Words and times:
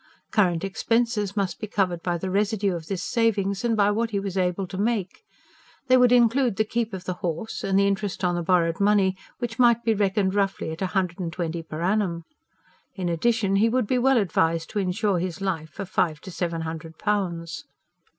Current 0.31 0.63
expenses 0.63 1.37
must 1.37 1.59
be 1.59 1.67
covered 1.67 2.01
by 2.01 2.17
the 2.17 2.31
residue 2.31 2.73
of 2.73 2.87
this 2.87 3.03
savings, 3.03 3.63
and 3.63 3.77
by 3.77 3.91
what 3.91 4.09
he 4.09 4.19
was 4.19 4.35
able 4.35 4.65
to 4.65 4.77
make. 4.79 5.21
They 5.89 5.95
would 5.95 6.11
include 6.11 6.55
the 6.55 6.63
keep 6.63 6.91
of 6.91 7.03
the 7.03 7.13
horse, 7.21 7.63
and 7.63 7.77
the 7.77 7.85
interest 7.85 8.23
on 8.23 8.33
the 8.33 8.41
borrowed 8.41 8.79
money, 8.79 9.15
which 9.37 9.59
might 9.59 9.83
be 9.83 9.93
reckoned 9.93 10.33
roughly 10.33 10.71
at 10.71 10.81
a 10.81 10.87
hundred 10.97 11.19
and 11.19 11.31
twenty 11.31 11.61
per 11.61 11.83
annum. 11.83 12.23
In 12.95 13.09
addition, 13.09 13.57
he 13.57 13.69
would 13.69 13.85
be 13.85 13.99
well 13.99 14.17
advised 14.17 14.71
to 14.71 14.79
insure 14.79 15.19
his 15.19 15.39
life 15.39 15.69
for 15.69 15.85
five 15.85 16.19
to 16.21 16.31
seven 16.31 16.61
hundred 16.61 16.97
pounds. 16.97 17.65